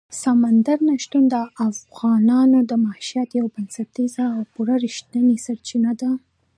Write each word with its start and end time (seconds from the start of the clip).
سمندر 0.21 0.77
نه 0.87 0.95
شتون 1.03 1.23
د 1.33 1.35
افغانانو 1.69 2.59
د 2.69 2.71
معیشت 2.85 3.29
یوه 3.39 3.49
بنسټیزه 3.55 4.25
او 4.35 4.41
پوره 4.53 4.75
رښتینې 4.85 5.35
سرچینه 5.45 5.91
ده. 6.01 6.11